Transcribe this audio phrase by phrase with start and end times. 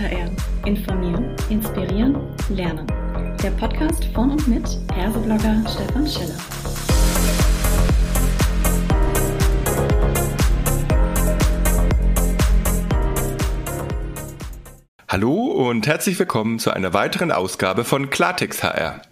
[0.00, 0.30] HR.
[0.64, 2.16] Informieren, inspirieren,
[2.48, 2.86] lernen.
[3.42, 6.38] Der Podcast von und mit Herseblogger Stefan Schiller.
[15.06, 15.34] Hallo
[15.68, 19.02] und herzlich willkommen zu einer weiteren Ausgabe von Klartext HR.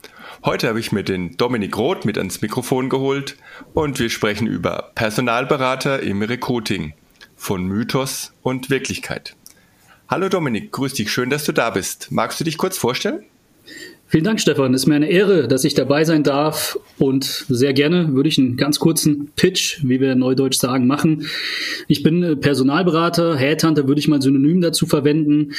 [0.43, 3.37] Heute habe ich mir den Dominik Roth mit ans Mikrofon geholt
[3.75, 6.95] und wir sprechen über Personalberater im Recruiting
[7.37, 9.37] von Mythos und Wirklichkeit.
[10.11, 12.09] Hallo Dominik, grüß dich, schön, dass du da bist.
[12.11, 13.25] Magst du dich kurz vorstellen?
[14.07, 14.73] Vielen Dank, Stefan.
[14.73, 18.39] Es ist mir eine Ehre, dass ich dabei sein darf und sehr gerne würde ich
[18.39, 21.27] einen ganz kurzen Pitch, wie wir neudeutsch sagen, machen.
[21.89, 25.53] Ich bin Personalberater, Headhunter würde ich mal synonym dazu verwenden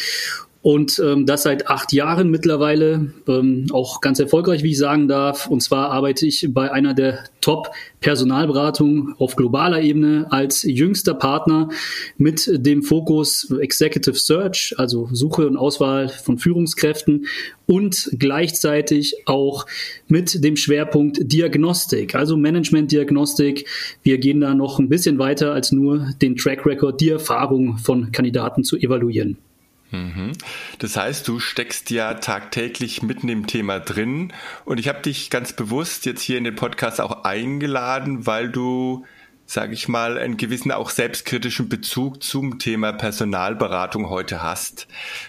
[0.62, 5.48] und ähm, das seit acht Jahren mittlerweile, ähm, auch ganz erfolgreich, wie ich sagen darf.
[5.48, 11.70] Und zwar arbeite ich bei einer der Top-Personalberatungen auf globaler Ebene als jüngster Partner
[12.18, 17.28] mit dem Fokus Executive Search, also Suche und Auswahl von Führungskräften
[17.66, 19.66] und gleichzeitig auch
[20.10, 23.66] mit dem Schwerpunkt Diagnostik, also Management-Diagnostik.
[24.04, 28.12] Wir gehen da noch ein bisschen weiter als nur den Track Record, die Erfahrung von
[28.12, 29.38] Kandidaten zu evaluieren.
[29.92, 30.34] Mhm.
[30.78, 34.34] Das heißt, du steckst ja tagtäglich mitten im Thema drin
[34.66, 39.06] und ich habe dich ganz bewusst jetzt hier in den Podcast auch eingeladen, weil du,
[39.46, 44.88] sage ich mal, einen gewissen auch selbstkritischen Bezug zum Thema Personalberatung heute hast.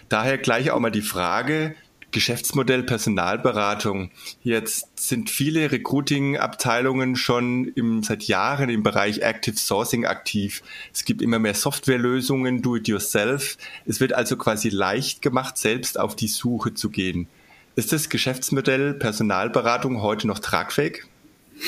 [0.08, 1.74] Daher gleich auch mal die Frage,
[2.12, 4.10] Geschäftsmodell Personalberatung.
[4.42, 10.62] Jetzt sind viele Recruiting-Abteilungen schon im, seit Jahren im Bereich Active Sourcing aktiv.
[10.92, 13.56] Es gibt immer mehr Softwarelösungen, do-it-yourself.
[13.86, 17.28] Es wird also quasi leicht gemacht, selbst auf die Suche zu gehen.
[17.76, 21.04] Ist das Geschäftsmodell Personalberatung heute noch tragfähig?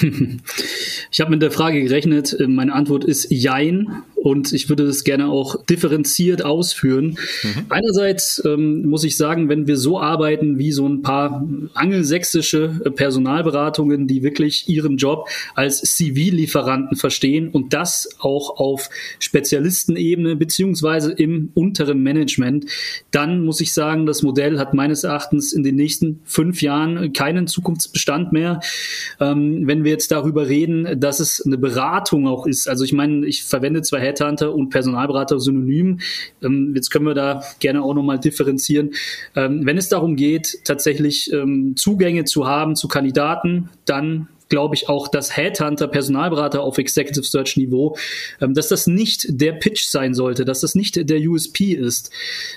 [1.14, 2.34] Ich habe mit der Frage gerechnet.
[2.46, 7.18] Meine Antwort ist Jein und ich würde das gerne auch differenziert ausführen.
[7.42, 7.66] Mhm.
[7.70, 11.44] Einerseits ähm, muss ich sagen, wenn wir so arbeiten wie so ein paar
[11.74, 21.10] angelsächsische Personalberatungen, die wirklich ihren Job als CV-Lieferanten verstehen und das auch auf Spezialistenebene beziehungsweise
[21.10, 22.66] im unteren Management,
[23.10, 27.48] dann muss ich sagen, das Modell hat meines Erachtens in den nächsten fünf Jahren keinen
[27.48, 28.60] Zukunftsbestand mehr.
[29.18, 33.26] Ähm, wenn wir jetzt darüber reden, dass es eine Beratung auch ist, also ich meine,
[33.26, 36.00] ich verwende zwar Headhunter und Personalberater synonym.
[36.42, 38.90] Ähm, jetzt können wir da gerne auch nochmal differenzieren.
[39.34, 44.90] Ähm, wenn es darum geht, tatsächlich ähm, Zugänge zu haben zu Kandidaten, dann glaube ich
[44.90, 47.96] auch, dass Headhunter, Personalberater auf Executive Search Niveau,
[48.40, 52.10] ähm, dass das nicht der Pitch sein sollte, dass das nicht der USP ist,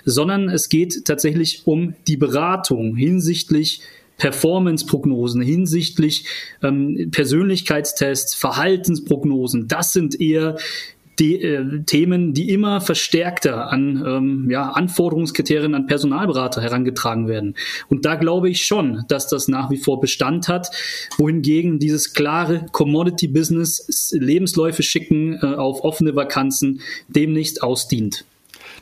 [0.03, 3.81] sondern es geht tatsächlich um die Beratung hinsichtlich
[4.17, 6.25] Performance-Prognosen hinsichtlich
[6.63, 9.67] ähm, Persönlichkeitstests, Verhaltensprognosen.
[9.67, 10.57] Das sind eher
[11.19, 17.55] die äh, Themen, die immer verstärkter an ähm, ja, Anforderungskriterien an Personalberater herangetragen werden.
[17.89, 20.69] Und da glaube ich schon, dass das nach wie vor Bestand hat,
[21.17, 28.25] wohingegen dieses klare Commodity-Business Lebensläufe schicken äh, auf offene Vakanzen demnächst ausdient.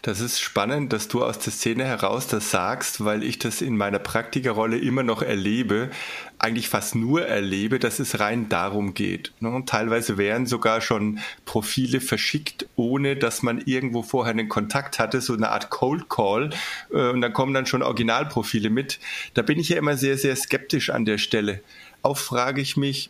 [0.04, 3.78] Das ist spannend, dass du aus der Szene heraus das sagst, weil ich das in
[3.78, 5.92] meiner Praktikerrolle immer noch erlebe,
[6.40, 9.32] eigentlich fast nur erlebe, dass es rein darum geht.
[9.40, 9.64] Ne?
[9.66, 15.36] Teilweise werden sogar schon Profile verschickt, ohne dass man irgendwo vorher einen Kontakt hatte, so
[15.36, 16.50] eine Art Cold Call.
[16.92, 19.00] Äh, und dann kommen dann schon Originalprofile mit.
[19.36, 21.62] Da bin ich ja immer sehr, sehr skeptisch an der Stelle.
[22.02, 23.10] Auch frage ich mich,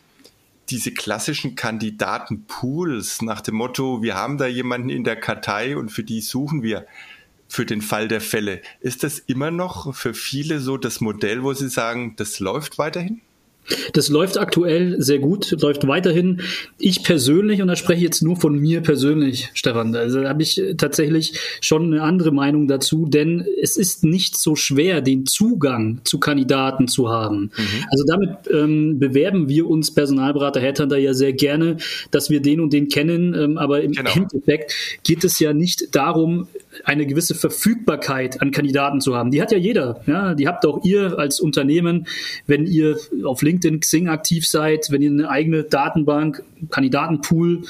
[0.70, 6.04] diese klassischen Kandidatenpools nach dem Motto, wir haben da jemanden in der Kartei und für
[6.04, 6.86] die suchen wir
[7.48, 8.62] für den Fall der Fälle.
[8.80, 13.20] Ist das immer noch für viele so das Modell, wo sie sagen, das läuft weiterhin?
[13.92, 16.42] Das läuft aktuell sehr gut, läuft weiterhin.
[16.78, 20.42] Ich persönlich, und da spreche ich jetzt nur von mir persönlich, Stefan, also da habe
[20.42, 26.00] ich tatsächlich schon eine andere Meinung dazu, denn es ist nicht so schwer, den Zugang
[26.04, 27.50] zu Kandidaten zu haben.
[27.56, 27.84] Mhm.
[27.90, 31.78] Also damit ähm, bewerben wir uns Personalberater Headhunter ja sehr gerne,
[32.10, 34.10] dass wir den und den kennen, ähm, aber im genau.
[34.14, 34.74] Endeffekt
[35.04, 36.48] geht es ja nicht darum,
[36.84, 39.30] eine gewisse Verfügbarkeit an Kandidaten zu haben.
[39.30, 40.00] Die hat ja jeder.
[40.06, 40.34] Ja?
[40.34, 42.06] Die habt auch ihr als Unternehmen,
[42.46, 47.62] wenn ihr auf LinkedIn, Xing aktiv seid, wenn ihr eine eigene Datenbank, Kandidatenpool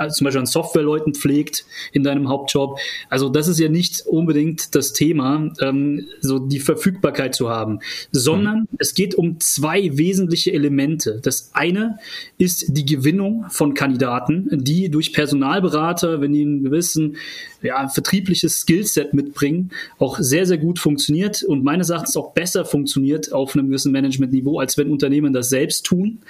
[0.00, 2.78] also zum Beispiel an Softwareleuten pflegt in deinem Hauptjob.
[3.10, 7.80] Also das ist ja nicht unbedingt das Thema, ähm, so die Verfügbarkeit zu haben,
[8.10, 8.68] sondern mhm.
[8.78, 11.20] es geht um zwei wesentliche Elemente.
[11.22, 11.98] Das eine
[12.38, 17.16] ist die Gewinnung von Kandidaten, die durch Personalberater, wenn die einen gewissen
[17.62, 23.32] ja, vertriebliches Skillset mitbringen, auch sehr, sehr gut funktioniert und meines Erachtens auch besser funktioniert
[23.32, 26.20] auf einem gewissen Managementniveau, als wenn Unternehmen das selbst tun.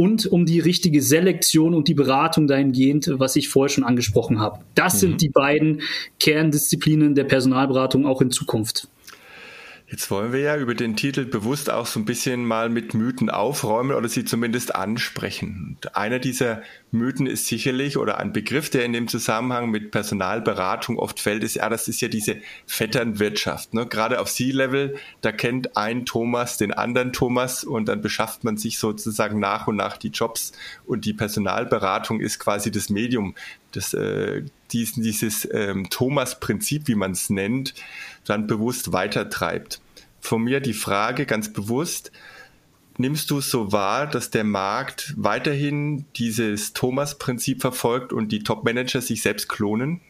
[0.00, 4.60] Und um die richtige Selektion und die Beratung dahingehend, was ich vorher schon angesprochen habe.
[4.74, 4.98] Das mhm.
[4.98, 5.82] sind die beiden
[6.18, 8.88] Kerndisziplinen der Personalberatung auch in Zukunft.
[9.88, 13.28] Jetzt wollen wir ja über den Titel bewusst auch so ein bisschen mal mit Mythen
[13.28, 15.76] aufräumen oder sie zumindest ansprechen.
[15.76, 16.62] Und einer dieser
[16.92, 21.54] Mythen ist sicherlich oder ein Begriff, der in dem Zusammenhang mit Personalberatung oft fällt, ist
[21.54, 23.74] ja, das ist ja diese Vetternwirtschaft.
[23.74, 23.86] Ne?
[23.86, 28.78] Gerade auf C-Level, da kennt ein Thomas den anderen Thomas und dann beschafft man sich
[28.78, 30.52] sozusagen nach und nach die Jobs
[30.84, 33.34] und die Personalberatung ist quasi das Medium,
[33.72, 34.42] das äh,
[34.72, 37.74] diesen, dieses ähm, Thomas-Prinzip, wie man es nennt,
[38.24, 39.80] dann bewusst weitertreibt.
[40.20, 42.12] Von mir die Frage ganz bewusst,
[43.00, 49.00] nimmst du es so wahr, dass der Markt weiterhin dieses Thomas-Prinzip verfolgt und die Top-Manager
[49.00, 50.00] sich selbst klonen?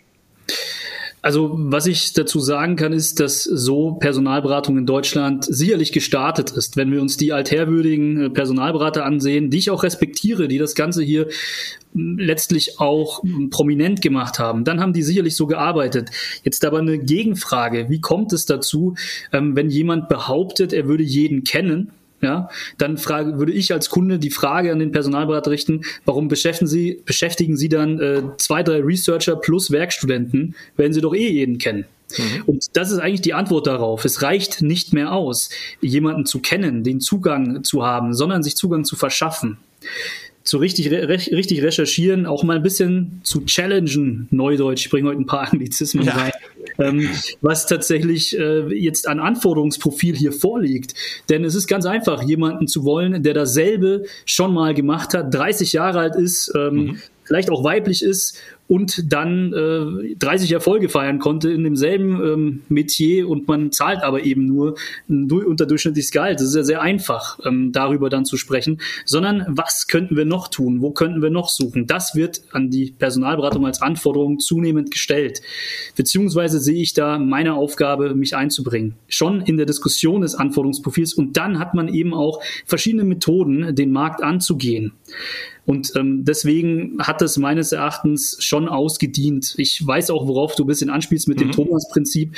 [1.22, 6.78] Also was ich dazu sagen kann, ist, dass so Personalberatung in Deutschland sicherlich gestartet ist.
[6.78, 11.02] Wenn wir uns die altherwürdigen äh, Personalberater ansehen, die ich auch respektiere, die das Ganze
[11.02, 11.28] hier
[11.93, 16.10] hm, letztlich auch hm, prominent gemacht haben, dann haben die sicherlich so gearbeitet.
[16.43, 17.90] Jetzt aber eine Gegenfrage.
[17.90, 18.94] Wie kommt es dazu,
[19.31, 21.93] ähm, wenn jemand behauptet, er würde jeden kennen?
[22.22, 26.69] Ja, dann frage, würde ich als Kunde die Frage an den Personalberater richten, warum beschäftigen
[26.69, 31.58] Sie, beschäftigen Sie dann äh, zwei, drei Researcher plus Werkstudenten, wenn Sie doch eh jeden
[31.58, 31.87] kennen?
[32.19, 32.43] Mhm.
[32.46, 34.05] Und das ist eigentlich die Antwort darauf.
[34.05, 35.50] Es reicht nicht mehr aus,
[35.81, 39.58] jemanden zu kennen, den Zugang zu haben, sondern sich Zugang zu verschaffen
[40.43, 45.20] zu richtig, re richtig recherchieren, auch mal ein bisschen zu challengen, Neudeutsch, ich bringe heute
[45.20, 46.14] ein paar Anglizismen ja.
[46.14, 46.32] rein,
[46.81, 47.09] ähm,
[47.41, 50.94] was tatsächlich äh, jetzt an Anforderungsprofil hier vorliegt.
[51.29, 55.73] Denn es ist ganz einfach, jemanden zu wollen, der dasselbe schon mal gemacht hat, 30
[55.73, 56.99] Jahre alt ist, ähm, mhm
[57.31, 58.37] vielleicht auch weiblich ist
[58.70, 64.22] und dann äh, 30 Erfolge feiern konnte in demselben ähm, Metier und man zahlt aber
[64.22, 64.76] eben nur
[65.08, 66.38] ein unterdurchschnittliches Gehalt.
[66.38, 70.46] Das ist ja sehr einfach, ähm, darüber dann zu sprechen, sondern was könnten wir noch
[70.46, 70.82] tun?
[70.82, 71.88] Wo könnten wir noch suchen?
[71.88, 75.43] Das wird an die Personalberatung als Anforderung zunehmend gestellt.
[75.96, 78.94] Beziehungsweise sehe ich da meine Aufgabe, mich einzubringen.
[79.08, 83.90] Schon in der Diskussion des Anforderungsprofils und dann hat man eben auch verschiedene Methoden, den
[83.90, 84.93] Markt anzugehen.
[85.70, 89.55] Und ähm, deswegen hat das meines Erachtens schon ausgedient.
[89.56, 91.43] Ich weiß auch, worauf du ein bisschen anspielst mit mhm.
[91.43, 92.34] dem Thomas-Prinzip.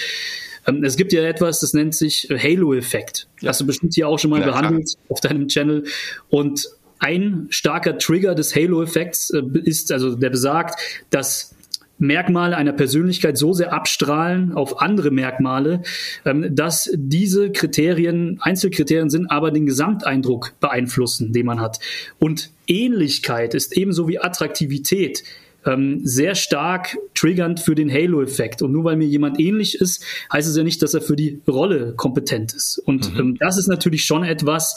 [0.66, 3.28] Ähm, es gibt ja etwas, das nennt sich Halo-Effekt.
[3.40, 3.48] Ja.
[3.48, 5.04] Hast du bestimmt hier auch schon mal ja, behandelt klar.
[5.08, 5.84] auf deinem Channel.
[6.28, 6.68] Und
[6.98, 11.54] ein starker Trigger des Halo-Effekts äh, ist, also der besagt, dass
[11.98, 15.82] Merkmale einer Persönlichkeit so sehr abstrahlen auf andere Merkmale,
[16.24, 21.78] ähm, dass diese Kriterien Einzelkriterien sind, aber den Gesamteindruck beeinflussen, den man hat.
[22.18, 25.22] Und Ähnlichkeit ist ebenso wie Attraktivität
[25.64, 28.62] ähm, sehr stark triggernd für den Halo-Effekt.
[28.62, 31.40] Und nur weil mir jemand ähnlich ist, heißt es ja nicht, dass er für die
[31.48, 32.78] Rolle kompetent ist.
[32.78, 33.20] Und mhm.
[33.20, 34.76] ähm, das ist natürlich schon etwas,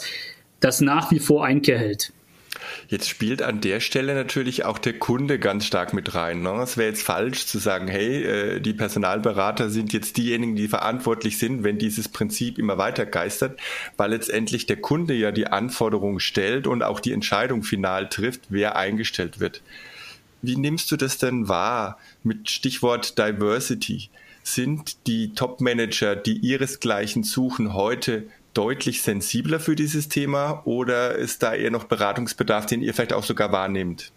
[0.60, 2.12] das nach wie vor Einkehr hält.
[2.88, 6.42] Jetzt spielt an der Stelle natürlich auch der Kunde ganz stark mit rein.
[6.42, 6.62] Ne?
[6.62, 11.38] Es wäre jetzt falsch zu sagen, hey, äh, die Personalberater sind jetzt diejenigen, die verantwortlich
[11.38, 13.58] sind, wenn dieses Prinzip immer weiter geistert,
[13.96, 18.76] weil letztendlich der Kunde ja die Anforderungen stellt und auch die Entscheidung final trifft, wer
[18.76, 19.62] eingestellt wird.
[20.42, 24.10] Wie nimmst du das denn wahr mit Stichwort Diversity?
[24.44, 31.54] Sind die Top-Manager, die ihresgleichen suchen, heute deutlich sensibler für dieses Thema oder ist da
[31.54, 34.12] eher noch Beratungsbedarf, den ihr vielleicht auch sogar wahrnehmt?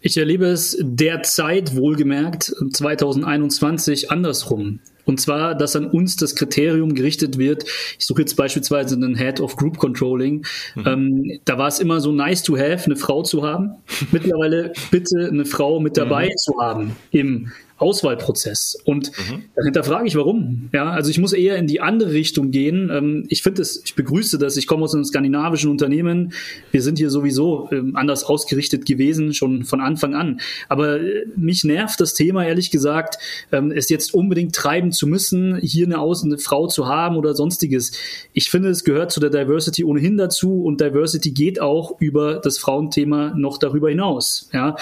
[0.00, 4.80] Ich erlebe es derzeit wohlgemerkt 2021 andersrum.
[5.04, 7.64] Und zwar, dass an uns das Kriterium gerichtet wird.
[7.98, 10.44] Ich suche jetzt beispielsweise einen Head of Group Controlling.
[10.74, 10.86] Mhm.
[10.86, 13.70] Ähm, da war es immer so nice to have, eine Frau zu haben.
[14.12, 16.36] Mittlerweile bitte eine Frau mit dabei mhm.
[16.36, 18.78] zu haben im Auswahlprozess.
[18.84, 19.44] Und mhm.
[19.54, 20.68] dann hinterfrage ich, warum.
[20.72, 22.90] Ja, also ich muss eher in die andere Richtung gehen.
[22.92, 24.56] Ähm, ich finde es, ich begrüße das.
[24.56, 26.32] Ich komme aus einem skandinavischen Unternehmen.
[26.72, 30.40] Wir sind hier sowieso ähm, anders ausgerichtet gewesen, schon von Anfang an.
[30.68, 33.18] Aber äh, mich nervt das Thema, ehrlich gesagt,
[33.52, 37.34] ähm, es jetzt unbedingt treiben zu müssen, hier eine, Aus eine Frau zu haben oder
[37.34, 37.92] sonstiges.
[38.32, 42.58] Ich finde, es gehört zu der Diversity ohnehin dazu und Diversity geht auch über das
[42.58, 44.48] Frauenthema noch darüber hinaus.
[44.52, 44.76] Ja,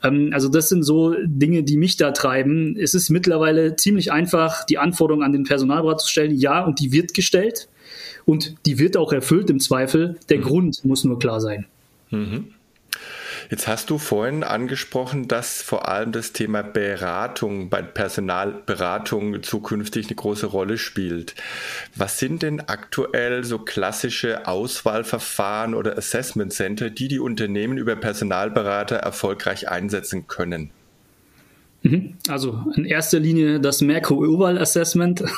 [0.00, 2.76] also das sind so Dinge, die mich da treiben bleiben.
[2.76, 6.36] Es ist mittlerweile ziemlich einfach, die Anforderung an den Personalberater zu stellen.
[6.36, 7.68] Ja, und die wird gestellt.
[8.26, 10.16] Und die wird auch erfüllt im Zweifel.
[10.28, 10.42] Der mhm.
[10.42, 11.66] Grund muss nur klar sein.
[12.10, 12.54] Mhm.
[13.48, 20.14] Jetzt hast du vorhin angesprochen, dass vor allem das Thema Beratung bei Personalberatung zukünftig eine
[20.14, 21.34] große Rolle spielt.
[21.96, 28.96] Was sind denn aktuell so klassische Auswahlverfahren oder Assessment Center, die die Unternehmen über Personalberater
[28.96, 30.70] erfolgreich einsetzen können?
[31.82, 32.14] Mhm.
[32.28, 35.22] Also in erster Linie das Merkur-Oval Assessment.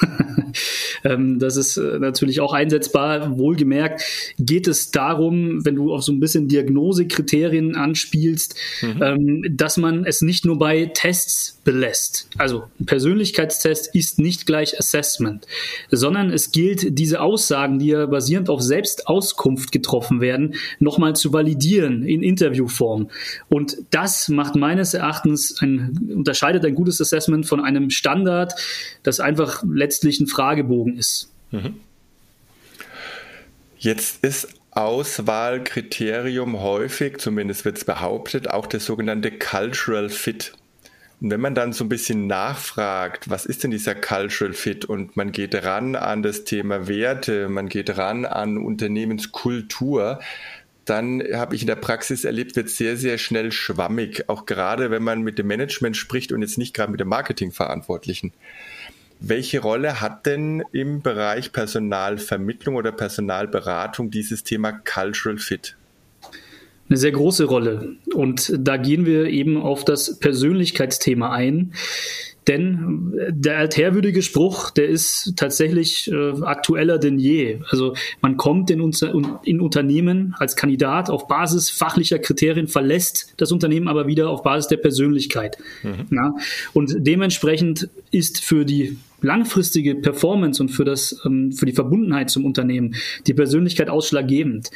[1.04, 3.37] Ähm, das ist äh, natürlich auch einsetzbar.
[3.38, 4.02] Wohlgemerkt
[4.38, 9.02] geht es darum, wenn du auf so ein bisschen Diagnosekriterien anspielst, mhm.
[9.02, 12.28] Ähm, dass man es nicht nur bei Tests belässt.
[12.38, 15.46] Also ein Persönlichkeitstest ist nicht gleich Assessment,
[15.90, 22.04] sondern es gilt, diese Aussagen, die ja basierend auf Selbstauskunft getroffen werden, nochmal zu validieren
[22.04, 23.11] in Interviewform.
[23.49, 28.54] Und das macht meines Erachtens ein, unterscheidet ein gutes Assessment von einem Standard,
[29.02, 31.30] das einfach letztlich ein Fragebogen ist.
[31.50, 31.74] Mhm.
[33.76, 40.54] Jetzt ist Auswahlkriterium häufig, zumindest wird es behauptet, auch der sogenannte Cultural Fit.
[41.20, 45.14] Und wenn man dann so ein bisschen nachfragt, was ist denn dieser Cultural Fit und
[45.18, 50.20] man geht ran an das Thema Werte, man geht ran an Unternehmenskultur,
[50.84, 55.02] dann habe ich in der Praxis erlebt, wird sehr, sehr schnell schwammig, auch gerade wenn
[55.02, 58.32] man mit dem Management spricht und jetzt nicht gerade mit dem Marketingverantwortlichen.
[59.20, 65.76] Welche Rolle hat denn im Bereich Personalvermittlung oder Personalberatung dieses Thema Cultural Fit?
[66.92, 67.96] eine sehr große Rolle.
[68.14, 71.72] Und da gehen wir eben auf das Persönlichkeitsthema ein.
[72.49, 77.61] Denn der altherwürdige Spruch, der ist tatsächlich äh, aktueller denn je.
[77.70, 83.52] Also man kommt in, unser, in Unternehmen als Kandidat auf Basis fachlicher Kriterien, verlässt das
[83.52, 85.56] Unternehmen aber wieder auf Basis der Persönlichkeit.
[85.82, 86.16] Mhm.
[86.16, 86.34] Ja?
[86.72, 92.44] Und dementsprechend ist für die langfristige Performance und für, das, ähm, für die Verbundenheit zum
[92.44, 92.96] Unternehmen
[93.26, 94.70] die Persönlichkeit ausschlaggebend.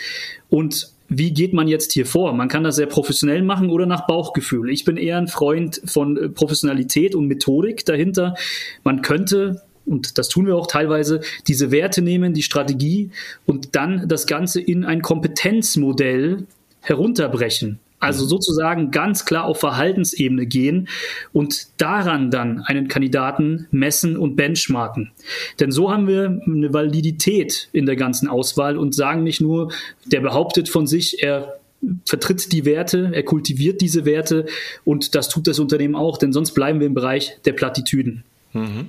[0.49, 2.32] Und wie geht man jetzt hier vor?
[2.32, 4.70] Man kann das sehr professionell machen oder nach Bauchgefühl.
[4.70, 8.34] Ich bin eher ein Freund von äh, Professionalität und Methodik dahinter.
[8.82, 13.10] Man könnte und das tun wir auch teilweise, diese Werte nehmen, die Strategie
[13.46, 16.46] und dann das Ganze in ein Kompetenzmodell
[16.80, 17.78] herunterbrechen.
[17.98, 18.28] Also mhm.
[18.28, 20.88] sozusagen ganz klar auf Verhaltensebene gehen
[21.32, 25.12] und daran dann einen Kandidaten messen und benchmarken.
[25.60, 29.72] Denn so haben wir eine Validität in der ganzen Auswahl und sagen nicht nur,
[30.04, 31.58] der behauptet von sich, er
[32.04, 34.46] vertritt die Werte, er kultiviert diese Werte
[34.84, 38.24] und das tut das Unternehmen auch, denn sonst bleiben wir im Bereich der Plattitüden.
[38.52, 38.88] Mhm.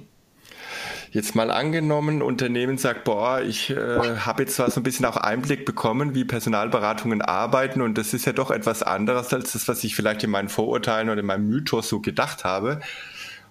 [1.11, 5.17] Jetzt mal angenommen, Unternehmen sagt, boah, ich äh, habe jetzt zwar so ein bisschen auch
[5.17, 9.83] Einblick bekommen, wie Personalberatungen arbeiten und das ist ja doch etwas anderes als das, was
[9.83, 12.81] ich vielleicht in meinen Vorurteilen oder in meinem Mythos so gedacht habe,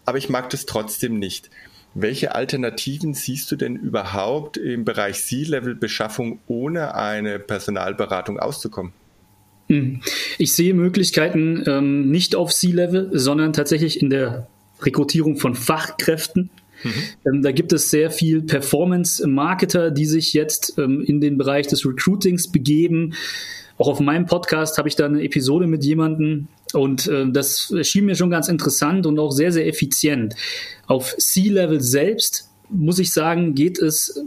[0.05, 1.51] aber ich mag das trotzdem nicht.
[1.95, 8.93] Welche Alternativen siehst du denn überhaupt im Bereich C-Level-Beschaffung ohne eine Personalberatung auszukommen?
[9.69, 10.03] Hm.
[10.37, 14.47] Ich sehe Möglichkeiten ähm, nicht auf C-Level, sondern tatsächlich in der
[14.83, 16.51] Rekrutierung von Fachkräften
[16.87, 17.35] Mhm.
[17.35, 21.85] Ähm, da gibt es sehr viel Performance-Marketer, die sich jetzt ähm, in den Bereich des
[21.87, 23.15] Recruitings begeben.
[23.79, 28.07] Auch auf meinem Podcast habe ich da eine Episode mit jemandem und äh, das schien
[28.07, 30.35] mir schon ganz interessant und auch sehr, sehr effizient.
[30.87, 34.23] Auf C-Level selbst muss ich sagen, geht es,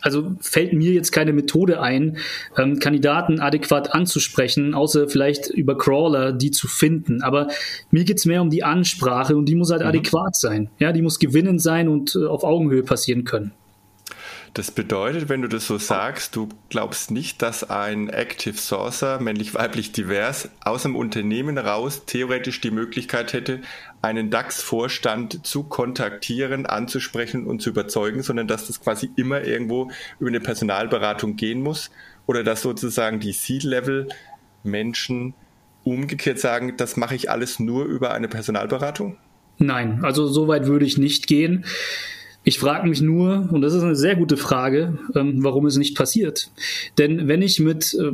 [0.00, 2.18] also fällt mir jetzt keine Methode ein,
[2.56, 7.22] ähm, Kandidaten adäquat anzusprechen, außer vielleicht über Crawler, die zu finden.
[7.22, 7.48] Aber
[7.90, 9.88] mir geht's mehr um die Ansprache und die muss halt mhm.
[9.88, 10.70] adäquat sein.
[10.78, 13.52] Ja, die muss gewinnend sein und äh, auf Augenhöhe passieren können.
[14.52, 19.92] Das bedeutet, wenn du das so sagst, du glaubst nicht, dass ein Active Sourcer, männlich-weiblich
[19.92, 23.60] divers, aus dem Unternehmen raus theoretisch die Möglichkeit hätte,
[24.02, 30.30] einen DAX-Vorstand zu kontaktieren, anzusprechen und zu überzeugen, sondern dass das quasi immer irgendwo über
[30.30, 31.92] eine Personalberatung gehen muss
[32.26, 35.34] oder dass sozusagen die C-Level-Menschen
[35.84, 39.16] umgekehrt sagen, das mache ich alles nur über eine Personalberatung?
[39.58, 41.64] Nein, also so weit würde ich nicht gehen.
[42.42, 45.94] Ich frage mich nur, und das ist eine sehr gute Frage, ähm, warum es nicht
[45.94, 46.50] passiert.
[46.96, 48.12] Denn wenn ich mit äh,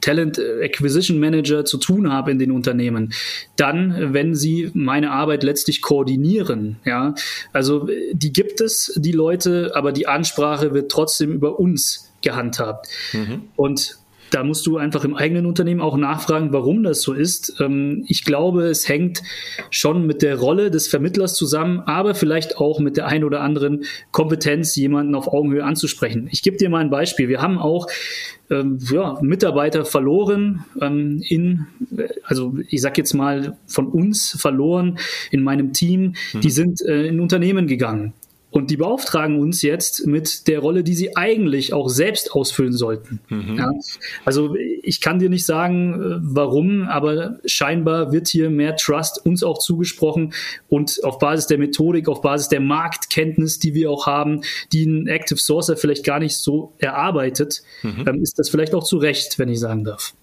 [0.00, 3.12] Talent Acquisition Manager zu tun habe in den Unternehmen,
[3.54, 7.14] dann, wenn sie meine Arbeit letztlich koordinieren, ja,
[7.52, 12.88] also die gibt es, die Leute, aber die Ansprache wird trotzdem über uns gehandhabt.
[13.12, 13.42] Mhm.
[13.54, 13.98] Und
[14.30, 17.60] da musst du einfach im eigenen Unternehmen auch nachfragen, warum das so ist.
[17.60, 19.22] Ähm, ich glaube, es hängt
[19.70, 23.84] schon mit der Rolle des Vermittlers zusammen, aber vielleicht auch mit der ein oder anderen
[24.10, 26.28] Kompetenz, jemanden auf Augenhöhe anzusprechen.
[26.30, 27.28] Ich gebe dir mal ein Beispiel.
[27.28, 27.86] Wir haben auch
[28.50, 31.66] ähm, ja, Mitarbeiter verloren ähm, in,
[32.24, 34.98] also ich sag jetzt mal von uns verloren
[35.30, 36.14] in meinem Team.
[36.32, 36.40] Mhm.
[36.40, 38.14] Die sind äh, in Unternehmen gegangen.
[38.50, 43.20] Und die beauftragen uns jetzt mit der Rolle, die sie eigentlich auch selbst ausfüllen sollten.
[43.28, 43.56] Mhm.
[43.58, 43.70] Ja,
[44.24, 49.42] also ich kann dir nicht sagen, äh, warum, aber scheinbar wird hier mehr Trust uns
[49.42, 50.32] auch zugesprochen
[50.68, 54.40] und auf Basis der Methodik, auf Basis der Marktkenntnis, die wir auch haben,
[54.72, 58.22] die ein Active Sourcer vielleicht gar nicht so erarbeitet, mhm.
[58.22, 60.14] ist das vielleicht auch zu Recht, wenn ich sagen darf.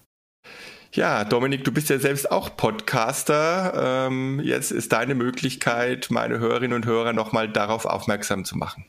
[0.96, 4.06] Ja, Dominik, du bist ja selbst auch Podcaster.
[4.08, 8.86] Ähm, jetzt ist deine Möglichkeit, meine Hörerinnen und Hörer nochmal darauf aufmerksam zu machen.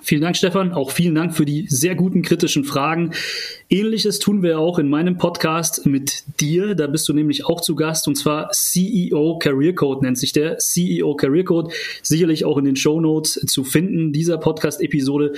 [0.00, 0.72] Vielen Dank, Stefan.
[0.72, 3.14] Auch vielen Dank für die sehr guten kritischen Fragen.
[3.72, 6.74] Ähnliches tun wir auch in meinem Podcast mit dir.
[6.74, 10.58] Da bist du nämlich auch zu Gast und zwar CEO Career Code nennt sich der.
[10.58, 11.72] CEO Career Code.
[12.02, 15.34] Sicherlich auch in den Show Notes zu finden, dieser Podcast-Episode.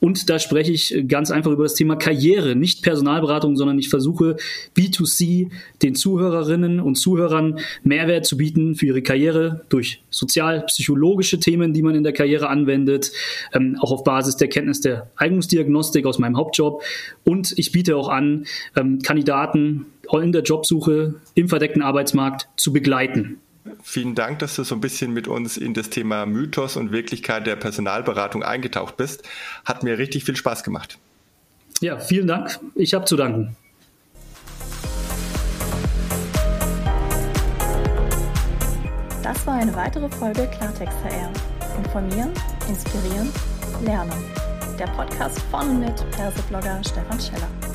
[0.00, 4.36] Und da spreche ich ganz einfach über das Thema Karriere, nicht Personalberatung, sondern ich versuche
[4.76, 11.82] B2C den Zuhörerinnen und Zuhörern Mehrwert zu bieten für ihre Karriere durch sozial-psychologische Themen, die
[11.82, 13.12] man in der Karriere anwendet,
[13.52, 16.82] ähm, auch auf Basis der Kenntnis der Eignungsdiagnostik aus meinem Hauptjob.
[17.22, 23.38] Und ich biete auch an, ähm, Kandidaten in der Jobsuche im verdeckten Arbeitsmarkt zu begleiten.
[23.82, 27.46] Vielen Dank, dass du so ein bisschen mit uns in das Thema Mythos und Wirklichkeit
[27.46, 29.28] der Personalberatung eingetaucht bist.
[29.66, 30.98] Hat mir richtig viel Spaß gemacht.
[31.82, 32.58] Ja, vielen Dank.
[32.74, 33.54] Ich habe zu danken.
[39.22, 41.30] Das war eine weitere Folge Klartext HR.
[41.76, 42.30] Informieren,
[42.68, 43.28] inspirieren,
[43.84, 44.12] lernen
[44.78, 47.65] der Podcast von und mit Perseblogger Stefan Scheller.